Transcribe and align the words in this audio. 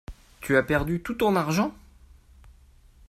Tu 0.41 0.57
as 0.57 0.63
perdu 0.63 1.03
tout 1.03 1.13
ton 1.13 1.35
argent? 1.35 1.75